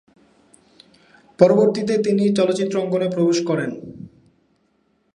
পরবর্তীতে 1.39 1.93
তিনি 1.97 2.23
চলচ্চিত্র 2.35 2.75
অঙ্গনে 2.77 3.07
প্রবেশ 3.09 3.39
করেন। 3.45 3.71